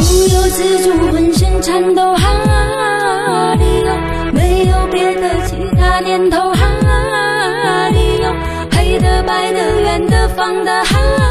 [0.00, 2.77] 不由自主，浑身颤抖，哈
[6.18, 8.34] 他念头，哈利哟，
[8.72, 11.27] 黑的、白的、圆的、方的，哈。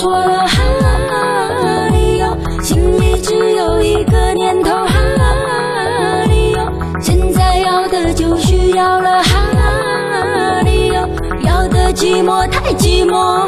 [0.00, 11.06] 错了，哈里哟，心里只有一个念头，哈里哟，现在要的就需要了，哈里哟，
[11.42, 13.46] 要的寂寞太寂寞。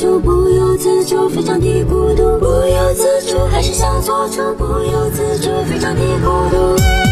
[0.00, 2.38] 就不由自主，非常的孤独。
[2.38, 7.09] 不由自主，还是想做主不由自主，非常的孤独。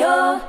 [0.00, 0.40] 有